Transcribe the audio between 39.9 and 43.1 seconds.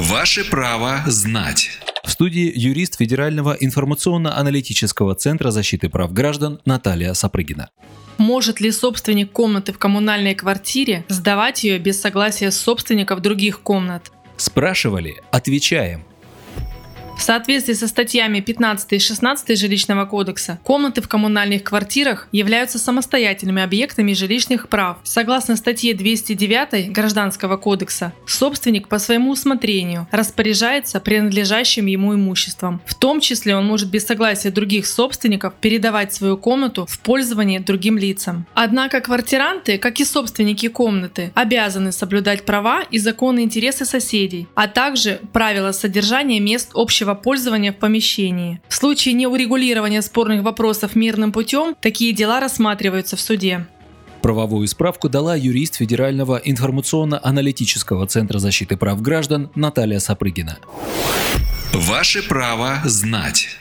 и собственники комнаты, обязаны соблюдать права и